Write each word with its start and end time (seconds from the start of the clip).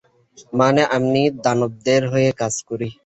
মানে 0.53 0.81
আমি 0.97 1.21
দানবদের 1.43 2.01
হয়ে 2.11 2.29
কাজ 2.41 2.55
করি। 2.69 2.89